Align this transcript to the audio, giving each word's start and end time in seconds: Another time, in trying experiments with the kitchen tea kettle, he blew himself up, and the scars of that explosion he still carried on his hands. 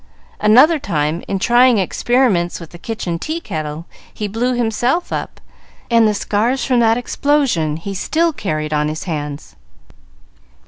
Another 0.39 0.79
time, 0.79 1.23
in 1.27 1.37
trying 1.37 1.77
experiments 1.77 2.59
with 2.59 2.71
the 2.71 2.79
kitchen 2.79 3.19
tea 3.19 3.39
kettle, 3.39 3.85
he 4.11 4.27
blew 4.27 4.55
himself 4.55 5.13
up, 5.13 5.39
and 5.91 6.07
the 6.07 6.15
scars 6.15 6.71
of 6.71 6.79
that 6.79 6.97
explosion 6.97 7.77
he 7.77 7.93
still 7.93 8.33
carried 8.33 8.73
on 8.73 8.87
his 8.87 9.03
hands. 9.03 9.55